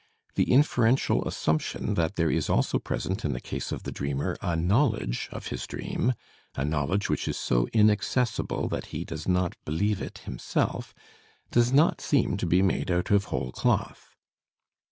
The 0.33 0.51
inferential 0.51 1.23
assumption 1.27 1.93
that 1.93 2.15
there 2.15 2.31
is 2.31 2.49
also 2.49 2.79
present 2.79 3.23
in 3.23 3.33
the 3.33 3.39
case 3.39 3.71
of 3.71 3.83
the 3.83 3.91
dreamer 3.91 4.35
a 4.41 4.55
knowledge 4.55 5.29
of 5.31 5.49
his 5.49 5.67
dream, 5.67 6.15
a 6.55 6.65
knowledge 6.65 7.07
which 7.07 7.27
is 7.27 7.37
so 7.37 7.67
inaccessible 7.71 8.67
that 8.69 8.87
he 8.87 9.05
does 9.05 9.27
not 9.27 9.53
believe 9.63 10.01
it 10.01 10.17
himself, 10.25 10.95
does 11.51 11.71
not 11.71 12.01
seem 12.01 12.35
to 12.37 12.47
be 12.47 12.63
made 12.63 12.89
out 12.89 13.11
of 13.11 13.25
whole 13.25 13.51
cloth. 13.51 14.15